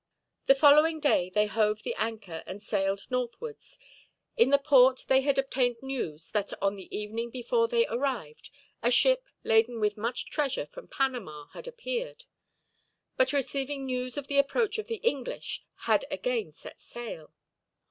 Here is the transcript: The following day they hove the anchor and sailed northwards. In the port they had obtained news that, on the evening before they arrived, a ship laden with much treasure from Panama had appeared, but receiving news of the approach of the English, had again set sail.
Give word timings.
The 0.47 0.55
following 0.55 0.99
day 0.99 1.29
they 1.29 1.45
hove 1.45 1.83
the 1.83 1.93
anchor 1.93 2.41
and 2.47 2.59
sailed 2.59 3.03
northwards. 3.11 3.77
In 4.35 4.49
the 4.49 4.57
port 4.57 5.05
they 5.07 5.21
had 5.21 5.37
obtained 5.37 5.75
news 5.83 6.31
that, 6.31 6.51
on 6.59 6.75
the 6.75 6.97
evening 6.97 7.29
before 7.29 7.67
they 7.67 7.85
arrived, 7.85 8.49
a 8.81 8.89
ship 8.89 9.27
laden 9.43 9.79
with 9.79 9.97
much 9.97 10.25
treasure 10.25 10.65
from 10.65 10.87
Panama 10.87 11.49
had 11.53 11.67
appeared, 11.67 12.23
but 13.15 13.31
receiving 13.31 13.85
news 13.85 14.17
of 14.17 14.25
the 14.25 14.39
approach 14.39 14.79
of 14.79 14.87
the 14.87 14.99
English, 15.05 15.63
had 15.81 16.03
again 16.09 16.51
set 16.51 16.81
sail. 16.81 17.31